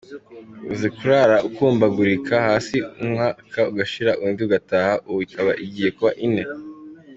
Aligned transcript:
Uzi 0.71 0.87
kurara 0.95 1.37
ukumbagurika 1.47 2.35
hasi 2.47 2.75
umwaka 3.03 3.59
ugashira 3.71 4.11
undi 4.25 4.41
ugataha 4.47 4.93
ubu 5.09 5.19
ikaba 5.27 5.51
igiye 5.63 5.89
kuba 5.97 6.11
ine?”. 6.25 6.43